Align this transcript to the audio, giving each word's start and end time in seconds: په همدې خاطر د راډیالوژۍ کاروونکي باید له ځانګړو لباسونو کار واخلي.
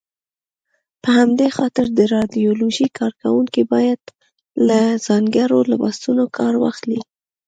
په 1.01 1.09
همدې 1.19 1.47
خاطر 1.57 1.85
د 1.97 1.99
راډیالوژۍ 2.15 2.87
کاروونکي 2.99 3.63
باید 3.73 4.01
له 4.67 4.81
ځانګړو 5.07 5.59
لباسونو 5.71 6.23
کار 6.37 6.53
واخلي. 6.59 6.99